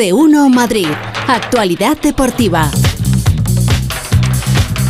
[0.00, 0.88] de 1 Madrid.
[1.28, 2.70] Actualidad deportiva.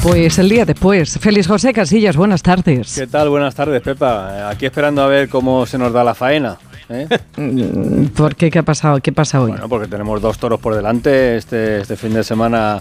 [0.04, 1.18] Pues el día después.
[1.18, 2.94] Félix José Casillas, buenas tardes.
[2.94, 3.28] ¿Qué tal?
[3.28, 4.48] Buenas tardes, Pepa.
[4.48, 6.58] Aquí esperando a ver cómo se nos da la faena.
[6.88, 7.08] ¿eh?
[8.16, 8.52] ¿Por qué?
[8.52, 9.00] ¿Qué ha pasado?
[9.00, 9.50] ¿Qué pasa hoy?
[9.50, 12.80] Bueno, porque tenemos dos toros por delante este, este fin de semana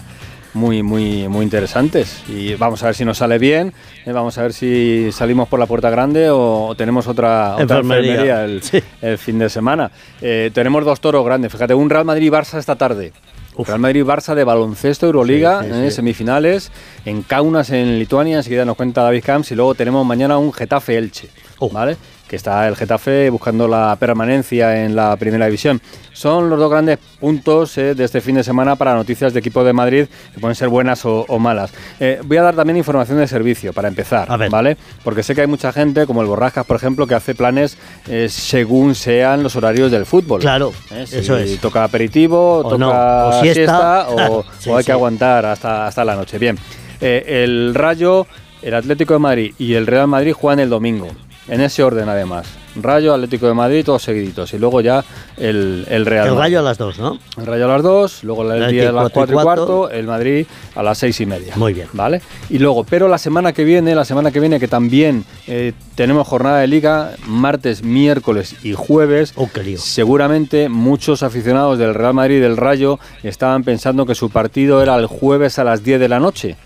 [0.54, 2.22] muy, muy, muy interesantes.
[2.28, 3.72] Y vamos a ver si nos sale bien,
[4.04, 8.44] eh, vamos a ver si salimos por la puerta grande o, tenemos otra, otra Enfermería.
[8.44, 8.82] el, Sí.
[9.02, 9.90] el fin de semana.
[10.20, 13.12] Eh, tenemos dos toros grandes, fíjate, un Real Madrid-Barça esta tarde.
[13.58, 16.70] Real Madrid-Barça de baloncesto Euroliga, Sí, sí, eh, semifinales,
[17.04, 21.28] en Kaunas, en Lituania, enseguida nos cuenta David Camps, y luego tenemos mañana un Getafe-Elche,
[21.58, 21.68] Oh.
[21.68, 21.96] ¿vale?
[22.30, 25.80] Que está el Getafe buscando la permanencia en la primera división.
[26.12, 29.64] Son los dos grandes puntos eh, de este fin de semana para noticias de equipo
[29.64, 31.72] de Madrid, que pueden ser buenas o, o malas.
[31.98, 34.48] Eh, voy a dar también información de servicio para empezar, A ver.
[34.48, 34.76] ¿vale?
[35.02, 37.76] Porque sé que hay mucha gente, como el Borrascas, por ejemplo, que hace planes
[38.08, 40.40] eh, según sean los horarios del fútbol.
[40.40, 40.72] Claro,
[41.06, 41.58] si eso es.
[41.58, 44.04] Toca aperitivo, O toca no, o siesta.
[44.06, 44.86] siesta, o, Sí, o hay sí.
[44.86, 46.38] que aguantar hasta, hasta la noche.
[46.38, 46.56] Bien,
[47.00, 48.28] el Rayo,
[48.62, 51.08] el Atlético de Madrid y el Real Madrid juegan el domingo.
[51.48, 52.46] En ese orden, además.
[52.76, 54.52] Rayo, Atlético de Madrid, todos seguiditos.
[54.54, 55.04] Y luego ya
[55.36, 57.18] el, el Real El rayo a las dos, ¿no?
[57.36, 60.06] El Rayo a las 2, luego el día a las Atlético 4 y cuarto, el
[60.06, 61.56] Madrid a las 6 y media.
[61.56, 61.88] Muy bien.
[61.92, 62.20] ¿Vale?
[62.48, 66.28] Y luego, pero la semana que viene, la semana que viene, que también eh, tenemos
[66.28, 69.32] jornada de liga, martes, miércoles y jueves.
[69.36, 69.78] Oh, qué lío.
[69.78, 74.94] Seguramente muchos aficionados del Real Madrid y del Rayo estaban pensando que su partido era
[74.96, 76.56] el jueves a las 10 de la noche,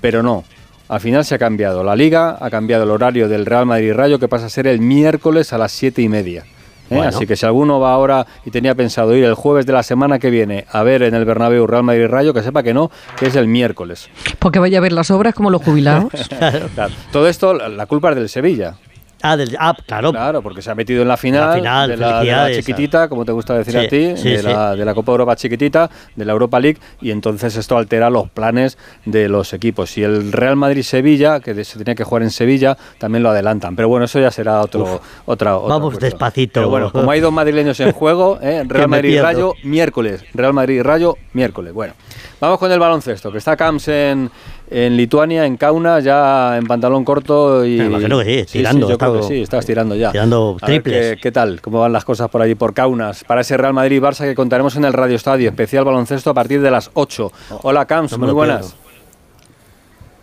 [0.00, 0.44] pero no.
[0.90, 4.18] Al final se ha cambiado la liga, ha cambiado el horario del Real Madrid Rayo,
[4.18, 6.42] que pasa a ser el miércoles a las 7 y media.
[6.42, 6.96] ¿eh?
[6.96, 7.04] Bueno.
[7.08, 10.18] Así que si alguno va ahora y tenía pensado ir el jueves de la semana
[10.18, 13.26] que viene a ver en el Bernabéu Real Madrid Rayo, que sepa que no, que
[13.28, 14.08] es el miércoles.
[14.40, 16.10] Porque vaya a ver las obras como los jubilados.
[16.74, 16.94] Claro.
[17.12, 18.74] Todo esto, la- la culpa es del Sevilla.
[19.22, 20.10] Ah, del, ah, claro.
[20.12, 23.08] Claro, porque se ha metido en la final, La final, de, la, de la chiquitita,
[23.08, 24.46] como te gusta decir Sí, a ti, sí, de, sí.
[24.46, 28.30] La, de la Copa Europa chiquitita, de la Europa League, y entonces esto altera los
[28.30, 29.96] planes de los equipos.
[29.98, 33.76] Y el Real Madrid-Sevilla, que se tenía que jugar en Sevilla, también lo adelantan.
[33.76, 36.10] Pero bueno, eso ya será otro, otra, otra Vamos cuestión.
[36.10, 36.60] despacito.
[36.60, 38.64] Pero bueno, como hay dos madrileños en juego, ¿eh?
[38.66, 40.24] Real Madrid-Rayo, miércoles.
[40.32, 41.72] Real Madrid-Rayo, miércoles.
[41.74, 41.94] Bueno,
[42.40, 44.30] vamos con el baloncesto, que está Camps en,
[44.70, 47.76] en Lituania, en Kaunas, ya en pantalón corto y...
[47.76, 50.12] Me imagino que sí, tirando, yo creo está- que sí, estás tirando ya.
[50.12, 51.16] tirando triples.
[51.16, 51.60] ¿qué, qué tal?
[51.60, 53.24] ¿Cómo van las cosas por allí, por Kaunas?
[53.24, 56.70] Para ese Real Madrid-Barça que contaremos en el Radio Estadio, especial baloncesto a partir de
[56.70, 57.32] las 8.
[57.62, 58.58] Hola, Camps, no muy buenas.
[58.74, 58.89] pierdo.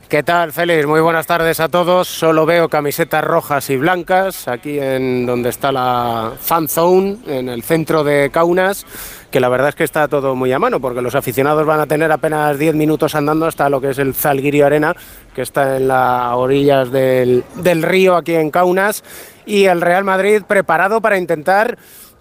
[0.09, 0.87] ¿Qué tal, Félix?
[0.87, 2.07] Muy buenas tardes a todos.
[2.07, 7.61] Solo veo camisetas rojas y blancas aquí en donde está la Fan Zone, en el
[7.61, 8.85] centro de Kaunas,
[9.29, 11.87] que la verdad es que está todo muy a mano, porque los aficionados van a
[11.87, 14.95] tener apenas 10 minutos andando hasta lo que es el Zalgirio Arena,
[15.35, 19.03] que está en las orillas del, del río aquí en Kaunas,
[19.45, 21.77] y el Real Madrid preparado para intentar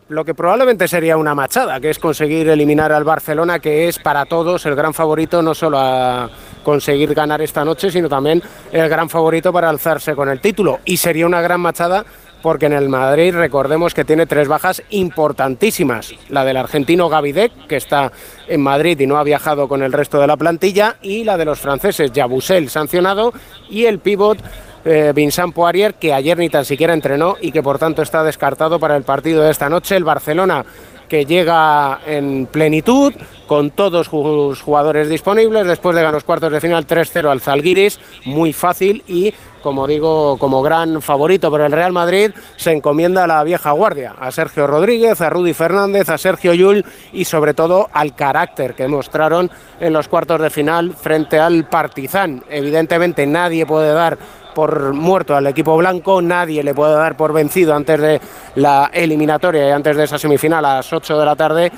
[0.09, 4.25] lo que probablemente sería una machada, que es conseguir eliminar al Barcelona, que es para
[4.25, 6.31] todos el gran favorito, no solo a
[6.62, 10.78] conseguir ganar esta noche, sino también el gran favorito para alzarse con el título.
[10.84, 12.05] Y sería una gran machada
[12.43, 16.15] porque en el Madrid recordemos que tiene tres bajas importantísimas.
[16.28, 18.12] La del argentino Gavidec, que está
[18.47, 21.45] en Madrid y no ha viajado con el resto de la plantilla, y la de
[21.45, 23.33] los franceses Yabusel, sancionado,
[23.69, 24.39] y el pívot
[24.86, 28.78] eh, Vincent Poirier, que ayer ni tan siquiera entrenó y que por tanto está descartado
[28.78, 29.97] para el partido de esta noche.
[29.97, 30.64] El Barcelona
[31.08, 33.12] que llega en plenitud,
[33.47, 38.00] con todos sus jugadores disponibles, después de ganar los cuartos de final 3-0 al Zalgiris,
[38.24, 39.32] muy fácil y,
[39.62, 44.14] como digo, como gran favorito por el Real Madrid, se encomienda a la vieja guardia,
[44.18, 48.88] a Sergio Rodríguez, a Rudy Fernández, a Sergio Yul y sobre todo al carácter que
[48.88, 52.42] mostraron en los cuartos de final frente al Partizan.
[52.48, 54.18] Evidentemente nadie puede dar
[54.56, 58.21] por muerto al equipo blanco, nadie le puede dar por vencido antes de
[58.55, 61.71] la eliminatoria y antes de esa semifinal a las 8 de la tarde,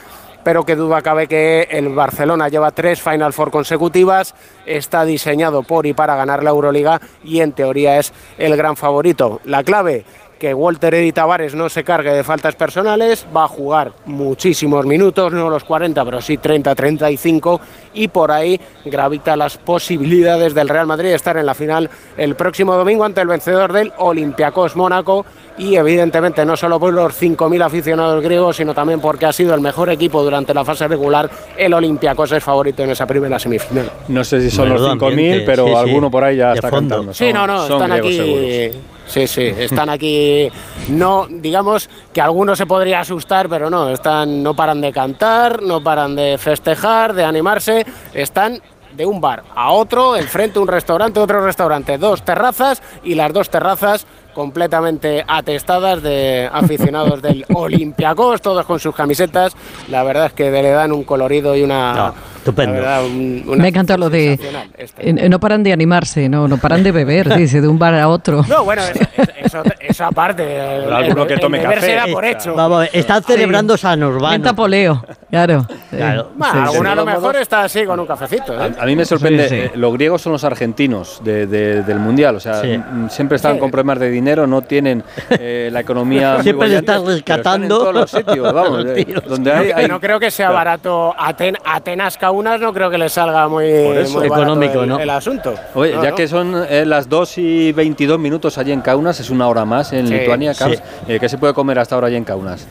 [0.44, 4.32] pero que duda cabe que el Barcelona lleva tres Final Four consecutivas,
[4.64, 9.40] está diseñado por y para ganar la Euroliga y en teoría es el gran favorito.
[9.44, 10.04] La clave
[10.38, 15.32] que Walter Eddy Tavares no se cargue de faltas personales, va a jugar muchísimos minutos,
[15.32, 17.60] no los 40, pero sí 30, 35,
[17.94, 22.36] y por ahí gravita las posibilidades del Real Madrid de estar en la final el
[22.36, 25.26] próximo domingo ante el vencedor del Olympiacos Mónaco,
[25.58, 29.60] y evidentemente no solo por los 5.000 aficionados griegos, sino también porque ha sido el
[29.60, 33.90] mejor equipo durante la fase regular, el Olympiacos es favorito en esa primera semifinal.
[34.06, 36.50] No sé si son Menudo los 5.000, ambiente, pero sí, sí, alguno por ahí ya
[36.50, 36.94] de está fondo.
[36.94, 37.14] cantando.
[37.14, 38.78] Sí, Son- no, no, son están griegos aquí.
[39.08, 40.50] Sí, sí, están aquí.
[40.88, 45.82] No, digamos que alguno se podría asustar, pero no, están, no paran de cantar, no
[45.82, 47.84] paran de festejar, de animarse,
[48.14, 48.60] están
[48.94, 53.48] de un bar a otro, enfrente un restaurante, otro restaurante, dos terrazas y las dos
[53.48, 59.56] terrazas completamente atestadas de aficionados del Olympiacos, todos con sus camisetas.
[59.88, 61.92] La verdad es que le dan un colorido y una.
[61.92, 62.14] No,
[62.50, 62.74] estupendo.
[62.74, 64.32] verdad, un- una Me encanta lo de...
[64.78, 65.10] este.
[65.10, 68.08] eh, No paran de animarse, no, no paran de beber, dice, de un bar a
[68.08, 68.44] otro.
[68.48, 69.04] No, bueno, eso,
[69.36, 70.42] eso- eso aparte.
[70.76, 71.94] el- alguno que el tome beber café.
[71.94, 72.54] da por hecho.
[72.54, 74.54] Vamos, están celebrando San Menta Urbano.
[74.56, 75.66] poleo, claro.
[75.98, 76.30] Claro.
[76.36, 76.58] Sí, sí.
[76.58, 78.52] alguna a lo mejor está así con un cafecito.
[78.54, 78.72] ¿eh?
[78.78, 79.60] A, a mí me sorprende, Sí, sí.
[79.62, 82.78] eh, los griegos son los argentinos de- de- del Mundial, o sea, Sí.
[82.78, 83.58] mm, siempre están Sí.
[83.60, 87.38] con problemas de dinero, no tienen eh, la economía muy Siempre bollante, están pero rescatando.
[87.48, 90.50] están en todos los sitios, vamos, Los eh, donde hay, hay- no creo que sea
[90.50, 95.00] barato Aten- Atenas Kaunas, no creo que le salga muy, Económico, el, ¿no?
[95.00, 95.54] el asunto.
[95.74, 96.16] Oye, No, ya no.
[96.16, 99.92] que son eh, las 2 y 22 minutos allí en Kaunas, es una hora más
[99.92, 100.74] en Sí, Lituania, sí.
[101.08, 102.68] Eh, ¿Qué se puede comer hasta ahora allí en Kaunas?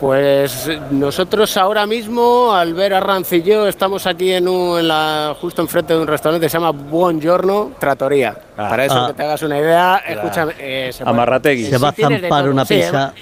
[0.00, 5.62] Pues nosotros ahora mismo, al ver a Rancillo, estamos aquí en, un- en la, justo
[5.62, 8.36] enfrente de un restaurante que se llama Buongiorno Trattoria.
[8.58, 8.68] Ah.
[8.68, 9.06] Para eso Ah.
[9.06, 10.52] que te hagas una idea, escúchame.
[10.58, 11.64] eh, se puede- Amarrategui.
[11.66, 13.14] Se va a zampar una Sí, pizza.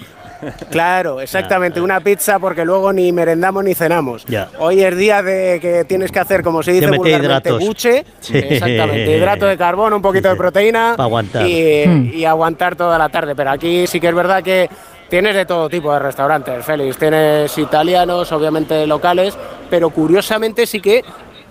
[0.70, 4.24] Claro, exactamente, una pizza porque luego ni merendamos ni cenamos.
[4.26, 4.48] Ya.
[4.58, 7.60] Hoy es día de que tienes que hacer, como se dice vulgarmente, hidratos.
[7.60, 8.04] buche.
[8.20, 8.36] Sí.
[8.38, 10.94] Exactamente, hidrato de carbono, un poquito de proteína.
[10.94, 11.46] Aguantar.
[11.46, 12.10] Y, Hmm.
[12.14, 13.34] y aguantar toda la tarde.
[13.34, 14.68] Pero aquí sí que es verdad que
[15.08, 16.96] tienes de todo tipo de restaurantes, Félix.
[16.98, 19.36] Tienes italianos, obviamente locales,
[19.70, 21.04] pero curiosamente sí que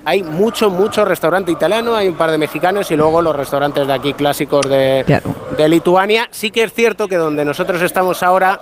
[0.06, 3.94] hay mucho, mucho restaurante italiano, hay un par de mexicanos y luego los restaurantes de
[3.94, 5.34] aquí clásicos de, Claro.
[5.58, 6.28] de Lituania.
[6.32, 8.60] Sí que es cierto que donde nosotros estamos ahora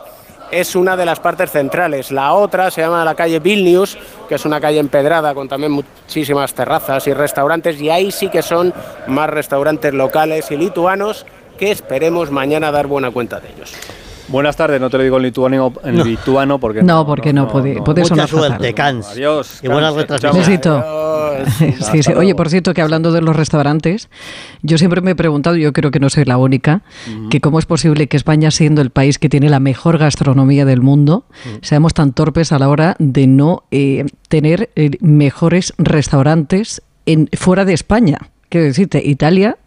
[0.51, 2.11] es una de las partes centrales.
[2.11, 6.53] La otra se llama la calle Vilnius, que es una calle empedrada con también muchísimas
[6.53, 8.73] terrazas y restaurantes, y ahí sí que son
[9.07, 11.25] más restaurantes locales y lituanos
[11.57, 13.73] que esperemos mañana dar buena cuenta de ellos.
[14.31, 17.81] Buenas tardes, no te lo digo en lituano, en lituano porque No, porque no, puede,
[17.81, 18.73] puede Mucha sonar suerte.
[18.73, 19.09] Cans.
[19.09, 20.61] Adiós, Y buenas retransmisiones.
[21.91, 22.13] Sí, sí.
[22.13, 24.09] Oye, por cierto, que hablando de los restaurantes,
[24.61, 26.81] yo siempre me he preguntado, yo creo que no soy la única,
[27.29, 30.81] que cómo es posible que España, siendo el país que tiene la mejor gastronomía del
[30.81, 31.25] mundo,
[31.61, 37.65] seamos tan torpes a la hora de no eh, tener eh, mejores restaurantes en, fuera
[37.65, 38.29] de España.
[38.49, 39.57] Quiero decirte, Italia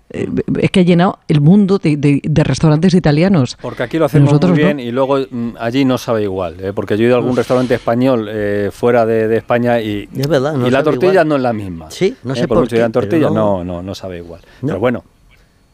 [0.61, 3.57] es que ha llenado el mundo de, de- de restaurantes italianos.
[3.61, 4.67] Porque aquí lo hacemos Nosotros muy no.
[4.67, 6.73] bien y luego mm, allí no sabe igual, ¿eh?
[6.75, 10.29] porque yo he ido a algún restaurante español eh, fuera de, de España y, Es
[10.29, 11.29] verdad, no y la tortilla igual.
[11.29, 11.91] no es la misma.
[11.91, 12.37] Sí, no ¿eh?
[12.37, 14.41] sé por, por qué, tortilla, no- no, no, sabe igual.
[14.63, 14.69] No.
[14.69, 15.05] Pero bueno,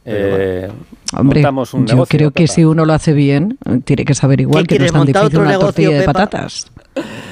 [0.05, 0.69] eh,
[1.17, 4.77] Hombre, un yo creo que si uno lo hace bien, tiene que saber igual que
[4.77, 6.71] no quieres, es tan montar difícil una negocio, tortilla de patatas.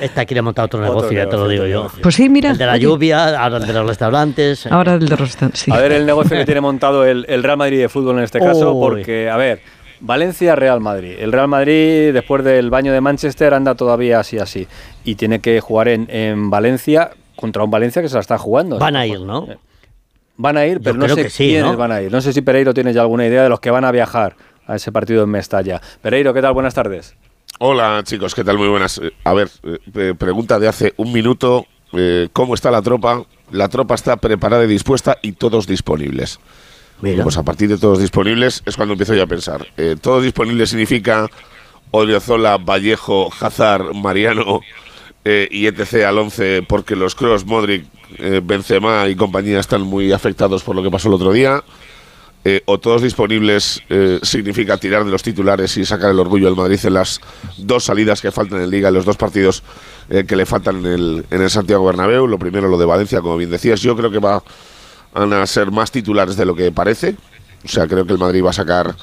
[0.00, 1.78] Esta quiere montar otro Otro negocio, ya te lo digo yo.
[1.82, 2.02] negocio.
[2.02, 2.50] Pues sí, mira.
[2.50, 4.66] El de la oye, lluvia, ahora el de los restaurantes.
[4.66, 5.60] Ahora el de restaurantes.
[5.60, 5.70] sí.
[5.72, 8.38] A ver el negocio que tiene montado el, el Real Madrid de fútbol en este
[8.38, 8.80] caso, Uy.
[8.80, 9.60] porque, a ver,
[10.00, 11.14] Valencia-Real Madrid.
[11.18, 14.66] El Real Madrid, después del baño de Manchester, anda todavía así, así.
[15.04, 18.78] Y tiene que jugar en, en Valencia contra un Valencia que se la está jugando.
[18.78, 19.46] Van a ir, ¿no?
[20.36, 21.76] Van a ir, Yo pero no sé sí, quiénes ¿no?
[21.76, 22.12] van a ir.
[22.12, 24.36] No sé si Pereiro tiene ya alguna idea de los que van a viajar
[24.68, 25.80] a ese partido en Mestalla.
[26.00, 26.52] Pereiro, ¿qué tal?
[26.54, 27.16] Buenas tardes.
[27.58, 28.56] Hola chicos, ¿qué tal?
[28.58, 28.98] Muy buenas.
[28.98, 33.24] Eh, A ver, eh, pregunta de hace un minuto, eh, ¿cómo está la tropa?
[33.50, 36.38] La tropa está preparada y dispuesta y todos disponibles.
[37.00, 37.22] Mira.
[37.22, 39.66] Pues a partir de todos disponibles es cuando empiezo yo a pensar.
[39.76, 41.28] Eh, todos disponibles significa
[41.90, 44.60] Odriozola, Vallejo, Hazard, Mariano
[45.24, 46.04] eh, y etc.
[46.06, 47.86] al 11 porque los Cross, Modric,
[48.18, 51.62] eh, Benzema y compañía están muy afectados por lo que pasó el otro día.
[52.50, 56.56] Eh, o todos disponibles eh, significa tirar de los titulares y sacar el orgullo del
[56.56, 57.20] Madrid en las
[57.58, 59.62] dos salidas que faltan en Liga, en los dos partidos
[60.08, 62.26] eh, que le faltan en el, en el Santiago Bernabéu.
[62.26, 64.42] Lo primero, lo de Valencia, como bien decías, yo creo que va,
[65.12, 67.16] van a ser más titulares de lo que parece.
[67.66, 68.96] O sea, creo que el Madrid va a sacar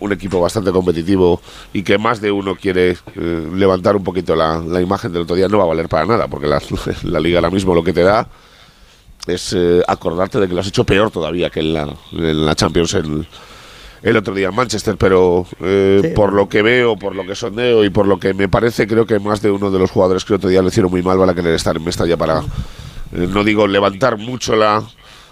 [0.00, 1.40] un equipo bastante competitivo
[1.72, 5.48] y que más de uno quiere levantar un poquito la, la imagen del otro día.
[5.48, 6.60] No va a valer para nada, porque la,
[7.04, 8.28] la Liga ahora mismo lo que te da
[9.26, 12.54] es eh, acordarte de que lo has hecho peor todavía que en la, en la
[12.54, 13.26] Champions el,
[14.02, 16.08] el otro día en Manchester, pero eh, Sí.
[16.14, 19.06] por lo que veo, por lo que sondeo y por lo que me parece, creo
[19.06, 21.18] que más de uno de los jugadores que el otro día lo hicieron muy mal
[21.18, 24.82] van a querer estar en Mestalla para, eh, no digo levantar mucho la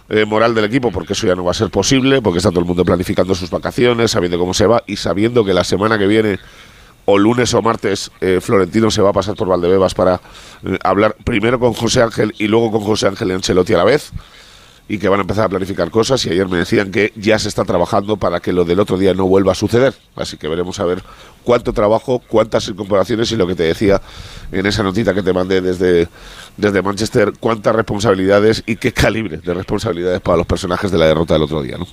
[0.08, 2.60] eh, moral del equipo, porque eso ya no va a ser posible, porque está todo
[2.60, 6.06] el mundo planificando sus vacaciones, sabiendo cómo se va y sabiendo que la semana que
[6.06, 6.38] viene
[7.04, 10.20] o lunes o martes eh, Florentino se va a pasar por Valdebebas para
[10.64, 13.84] eh, hablar primero con José Ángel y luego con José Ángel y Ancelotti a la
[13.84, 14.12] vez
[14.87, 17.49] y que van a empezar a planificar cosas y ayer me decían que ya se
[17.49, 19.94] está trabajando para que lo del otro día no vuelva a suceder.
[20.14, 21.02] Así que veremos a ver
[21.42, 24.02] cuánto trabajo, cuántas incorporaciones y lo que te decía
[24.52, 26.08] en esa notita que te mandé desde,
[26.58, 31.32] desde Manchester, cuántas responsabilidades y qué calibre de responsabilidades para los personajes de la derrota
[31.32, 31.78] del otro día.
[31.78, 31.87] ¿no?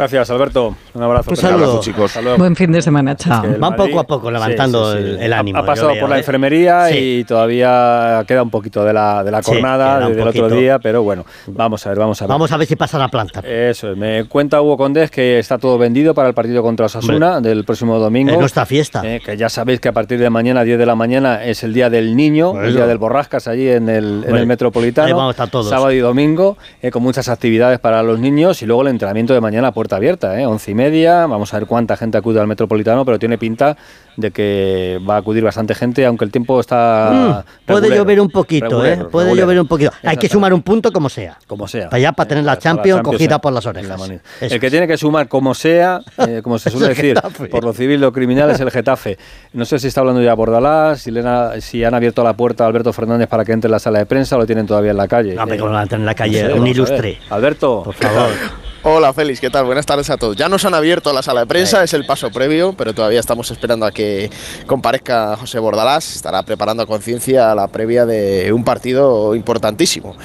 [0.00, 0.74] Gracias, Alberto.
[0.94, 1.30] Un abrazo.
[1.30, 1.64] Un Hasta saludo.
[1.66, 1.80] luego.
[1.80, 2.04] chicos.
[2.06, 2.38] Hasta luego.
[2.38, 3.42] Buen fin de semana, chao.
[3.42, 6.20] Que Van Madrid- poco a poco levantando el- ánimo, Ha, pasado veo, por la ¿eh?
[6.20, 7.18] enfermería Sí.
[7.20, 11.26] y todavía queda un poquito de la, de la un del otro día, pero bueno,
[11.48, 12.30] vamos a ver, vamos a ver.
[12.30, 13.40] Vamos a ver si pasa la planta.
[13.40, 17.40] Eso es, me cuenta Hugo Condés que está todo vendido para el partido contra Osasuna
[17.42, 18.32] del próximo domingo.
[18.32, 19.02] Es nuestra fiesta.
[19.04, 21.74] Eh, que ya sabéis que a partir de mañana, 10 de la mañana, es el
[21.74, 25.06] día del niño, el día del Borrascas allí en el, en Hombre, el Metropolitano.
[25.08, 25.68] ahí vamos a estar todos.
[25.68, 29.40] Sábado y domingo, eh, con muchas actividades para los niños y luego el entrenamiento de
[29.42, 31.26] mañana a puerta abierta, eh, once y media.
[31.26, 33.76] Vamos a ver cuánta gente acude al Metropolitano, pero tiene pinta
[34.16, 37.44] de que va a acudir bastante gente, aunque el tiempo está.
[37.66, 39.08] Mm, puede llover un poquito, regulero, ¿eh?
[39.10, 39.46] Puede regulero.
[39.46, 39.92] llover un poquito.
[40.02, 41.38] Hay que sumar un punto como sea.
[41.46, 41.84] Como sea.
[41.88, 44.10] Para allá, para tener la Champions cogida en- por las la orejas.
[44.40, 47.46] El que tiene que sumar como sea, eh, como se suele el decir, Getafe.
[47.46, 49.16] por lo civil, lo criminal, es el Getafe.
[49.52, 52.64] No sé si está hablando ya Bordalás, si, le han- si han abierto la puerta
[52.64, 54.90] a Alberto Fernández para que entre en la sala de prensa o lo tienen todavía
[54.90, 55.34] en la calle.
[55.34, 57.18] No, hombre, Eh, lo van a tener en la no calle, sé, un ilustre.
[57.30, 58.30] Alberto, Por favor.
[58.82, 59.66] Hola Félix, ¿qué tal?
[59.66, 60.36] Buenas tardes a todos.
[60.36, 63.50] Ya nos han abierto la sala de prensa, es el paso previo, pero todavía estamos
[63.50, 64.30] esperando a que
[64.66, 66.16] comparezca José Bordalás.
[66.16, 70.16] Estará preparando a conciencia la previa de un partido importantísimo.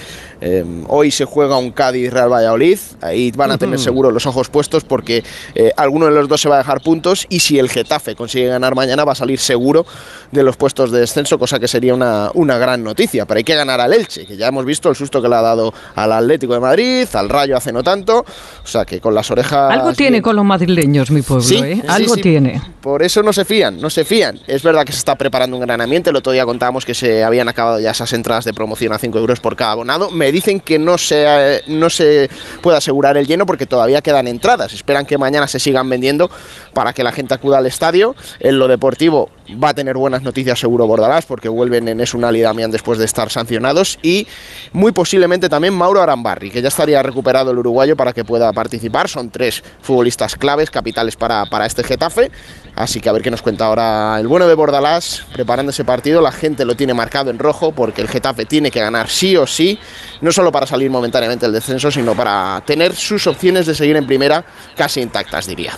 [0.47, 4.83] Eh, hoy se juega un Cádiz-Real Valladolid, ahí van a tener seguro los ojos puestos
[4.83, 5.23] porque
[5.55, 8.45] eh, alguno de los dos se va a dejar puntos y si el Getafe consigue
[8.49, 9.87] ganar mañana va a salir seguro
[10.31, 13.25] de los puestos de descenso, cosa que sería una, una gran noticia.
[13.25, 15.41] Pero hay que ganar al Elche, que ya hemos visto el susto que le ha
[15.41, 19.31] dado al Atlético de Madrid, al Rayo hace no tanto, o sea que con las
[19.31, 19.71] orejas...
[19.71, 21.77] Algo tiene bien- con los madrileños, mi pueblo, Sí, ¿eh?
[21.81, 22.21] sí, Algo sí.
[22.21, 22.61] tiene.
[22.81, 24.39] Por eso no se fían, no se fían.
[24.45, 26.11] Es verdad que se está preparando un gran ambiente.
[26.11, 29.17] El otro día contábamos que se habían acabado ya esas entradas de promoción a 5
[29.17, 30.11] euros por cada abonado.
[30.11, 32.29] Me dicen que no se, eh, no se
[32.61, 34.73] puede asegurar el lleno porque todavía quedan entradas.
[34.73, 36.29] Esperan que mañana se sigan vendiendo
[36.73, 38.15] para que la gente acuda al estadio.
[38.41, 39.29] En lo deportivo
[39.63, 43.05] va a tener buenas noticias seguro Bordalás porque vuelven en Esunal y Damián después de
[43.05, 43.97] estar sancionados.
[44.03, 44.27] Y
[44.73, 49.07] muy posiblemente también Mauro Arambarri, que ya estaría recuperado el uruguayo para que pueda participar.
[49.07, 52.29] Son tres futbolistas claves, capitales para, para este Getafe.
[52.75, 56.21] Así que a ver qué nos cuenta ahora el bueno de Bordalás preparando ese partido.
[56.21, 59.47] La gente lo tiene marcado en rojo porque el Getafe tiene que ganar sí o
[59.47, 59.79] sí,
[60.21, 64.05] no solo para salir momentáneamente del descenso, sino para tener sus opciones de seguir en
[64.05, 64.43] primera
[64.75, 65.71] casi intactas, diría.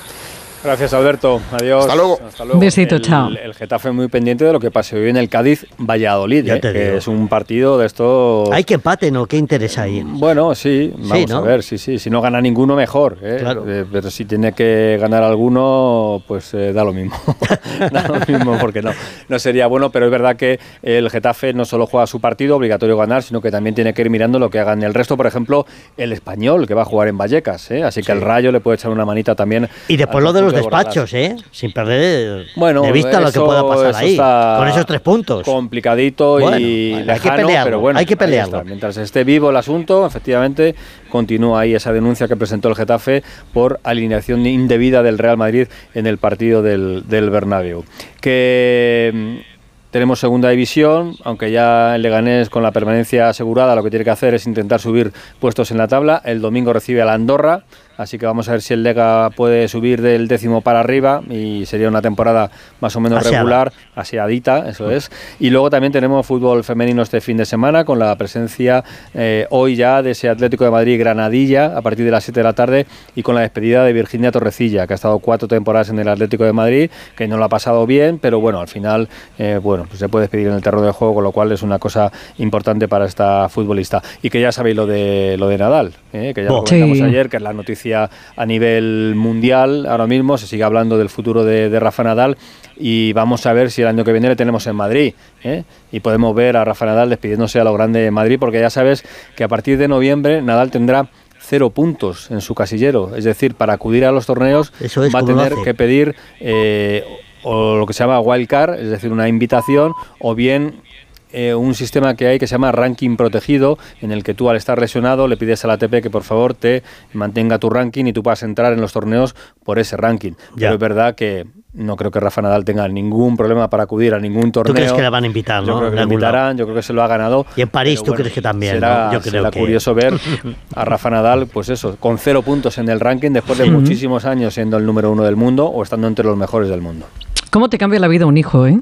[0.64, 1.42] Gracias, Alberto.
[1.52, 1.84] Adiós.
[1.86, 2.20] Hasta luego.
[2.54, 3.30] Un besito, el, chao.
[3.30, 6.74] El Getafe muy pendiente de lo que pase hoy en el Cádiz-Valladolid, Ya eh, te
[6.74, 8.50] que es un partido de estos...
[8.52, 9.26] Hay que empate, ¿no?
[9.26, 10.04] ¿Qué interesa ahí?
[10.06, 11.38] Bueno, sí, vamos ¿no?
[11.38, 12.00] a ver, sí, sí.
[12.00, 13.18] Si no gana ninguno, mejor.
[13.22, 13.38] ¿eh?
[13.40, 13.66] Claro.
[13.68, 17.16] Eh, pero si tiene que ganar alguno, pues eh, da lo mismo.
[17.92, 18.92] da lo mismo porque no,
[19.28, 22.98] no sería bueno, pero es verdad que el Getafe no solo juega su partido, obligatorio
[22.98, 25.18] ganar, sino que también tiene que ir mirando lo que hagan el resto.
[25.18, 25.66] Por ejemplo,
[25.98, 27.72] el español, que va a jugar en Vallecas.
[27.72, 27.84] ¿eh?
[27.84, 29.70] Así que el Rayo le puede echar una manita también.
[29.88, 31.36] Y después lo de los despachos, ¿eh?
[31.52, 34.18] Sin perder Bueno, de vista lo que pueda pasar ahí.
[34.18, 35.44] Con esos tres puntos.
[35.44, 38.64] Complicadito Bueno, y hay que pelearlo, pero bueno, hay que pelearlo.
[38.64, 40.76] Mientras esté vivo el asunto, efectivamente,
[41.10, 43.24] continúa ahí esa denuncia que presentó el Getafe
[43.54, 47.86] por alineación indebida del Real Madrid en el partido del, del Bernabéu.
[48.22, 49.58] Que mm,
[49.92, 54.12] tenemos segunda división, aunque ya el Leganés con la permanencia asegurada lo que tiene que
[54.12, 56.22] hacer es intentar subir puestos en la tabla.
[56.26, 57.64] El domingo recibe a la Andorra,
[57.98, 61.66] así que vamos a ver si el Lega puede subir del décimo para arriba y
[61.66, 62.50] sería una temporada
[62.80, 63.38] más o menos Aseada.
[63.38, 65.12] regular, aseadita, eso es.
[65.40, 69.76] Y luego también tenemos fútbol femenino este fin de semana con la presencia eh, hoy
[69.76, 72.86] ya de ese Atlético de Madrid Granadilla a partir de las 7 de la tarde
[73.16, 76.44] y con la despedida de Virginia Torrecilla, que ha estado cuatro temporadas en el Atlético
[76.44, 80.00] de Madrid, que no lo ha pasado bien, pero bueno, al final eh, bueno, pues
[80.00, 82.88] se puede despedir en el terreno de juego, con lo cual es una cosa importante
[82.88, 84.02] para esta futbolista.
[84.22, 87.04] Y que ya sabéis lo de lo de Nadal, eh, que ya lo comentamos Sí.
[87.04, 88.10] ayer, que es la noticia a
[88.46, 92.38] nivel mundial ahora mismo, se sigue hablando del futuro de, de Rafa Nadal
[92.80, 95.14] y vamos a ver si el año que viene le tenemos en Madrid
[95.44, 95.64] ¿eh?
[95.92, 99.04] y podemos ver a Rafa Nadal despidiéndose a lo grande de Madrid porque ya sabes
[99.36, 103.74] que a partir de noviembre Nadal tendrá cero puntos en su casillero, es decir, para
[103.74, 107.04] acudir a los torneos Eso es, va a ¿cómo lo tener que pedir eh,
[107.44, 110.82] o lo que se llama wild card, es decir, una invitación o bien
[111.32, 114.56] eh, un sistema que hay que se llama ranking protegido, en el que tú al
[114.56, 118.14] estar lesionado le pides a la ATP que por favor te mantenga tu ranking y
[118.14, 120.32] tú puedas entrar en los torneos por ese ranking.
[120.56, 120.68] Ya.
[120.70, 124.20] Pero es verdad que no creo que Rafa Nadal tenga ningún problema para acudir a
[124.20, 124.74] ningún torneo.
[124.74, 125.80] crees que le van a invitar, Yo no?
[125.80, 127.46] creo que algún invitarán, yo creo que se lo ha ganado.
[127.56, 129.14] Y en París tú crees que también, Será, ¿no?
[129.14, 130.14] Yo creo será que- curioso ver
[130.76, 134.54] a Rafa Nadal, pues eso, con cero puntos en el ranking después de muchísimos años
[134.56, 137.06] siendo el número uno del mundo o estando entre los mejores del mundo.
[137.52, 138.80] ¿Cómo te cambia la vida un hijo, eh?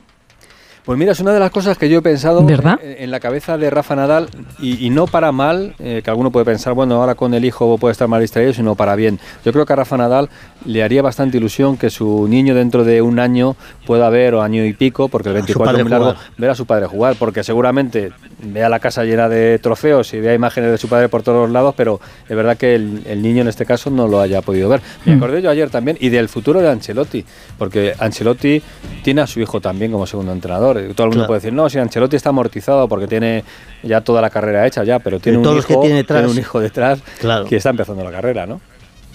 [0.85, 2.79] Pues mira, es una de las cosas que yo he pensado ¿Verdad?
[2.83, 6.31] En, en la cabeza de Rafa Nadal y, y no para mal, eh, que alguno
[6.31, 9.19] puede pensar, bueno, ahora con el hijo puede estar mal distraído, sino para bien.
[9.43, 10.29] Yo creo que a Rafa Nadal
[10.63, 13.55] le haría bastante ilusión que su niño dentro de un año
[13.87, 16.23] pueda ver, o año y pico, porque el A su 24 es muy largo, jugar.
[16.37, 18.11] ver a su padre jugar, porque seguramente
[18.43, 21.51] vea la casa llena de trofeos y vea imágenes de su padre por todos los
[21.51, 24.69] lados, pero es verdad que el, el niño en este caso no lo haya podido
[24.69, 24.81] ver.
[25.05, 25.17] Me Mm.
[25.17, 27.23] acordé yo ayer también y del futuro de Ancelotti,
[27.57, 28.61] porque Ancelotti
[29.03, 30.75] tiene a su hijo también como segundo entrenador.
[30.75, 31.27] Todo el mundo Claro.
[31.27, 33.43] puede decir, no, si Ancelotti está amortizado porque tiene
[33.83, 36.29] ya toda la carrera hecha ya, pero tiene, un todos los hijo, que tiene detrás.
[36.31, 37.45] un hijo detrás Claro.
[37.45, 38.59] que está empezando la carrera, ¿no?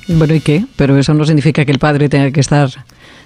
[0.08, 0.64] Bueno, ¿y qué?
[0.76, 2.68] Pero eso no significa que el padre tenga que estar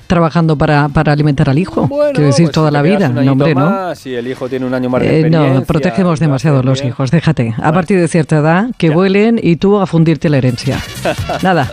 [0.06, 1.88] trabajando para, para alimentar al hijo.
[1.88, 3.08] Quiero decir, pues toda si la vida.
[3.08, 3.94] un No, ¿no?
[3.94, 6.88] Si el hijo tiene un año más de Eh, no, protegemos demasiado los bien.
[6.88, 7.54] hijos, déjate.
[7.58, 10.78] A partir de cierta edad, que vuelen y tú a fundirte la herencia.
[11.42, 11.70] Nada,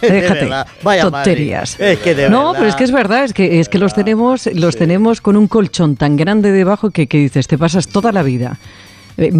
[0.00, 0.48] déjate.
[0.82, 1.78] vaya Tonterías.
[1.80, 2.52] Es que de no, verdad.
[2.58, 5.46] pero es que es verdad, es que, es que los tenemos, los tenemos con un
[5.48, 8.58] colchón tan grande debajo que, que dices, te pasas toda la vida.
[9.16, 9.32] eh,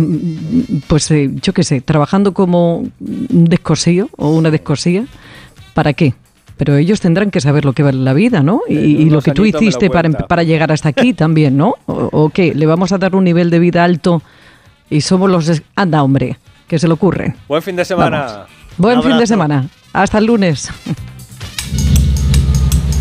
[0.87, 5.05] Pues eh, yo qué sé, trabajando como un descosío o una descosía,
[5.75, 6.15] ¿para qué?
[6.57, 8.63] Pero ellos tendrán que saber lo que vale la vida, ¿no?
[8.69, 10.27] Y, lo que tú hiciste para, cuenta.
[10.27, 11.75] para llegar hasta aquí también, ¿no?
[11.85, 12.55] ¿O, o qué?
[12.55, 14.23] ¿Le vamos a dar un nivel de vida alto
[14.89, 15.63] y somos los...
[15.75, 17.37] Anda, hombre, que se le ocurre.
[17.49, 18.27] Buen fin de semana.
[18.27, 18.47] Vamos.
[18.79, 19.69] Buen fin de semana.
[19.93, 20.71] Hasta el lunes.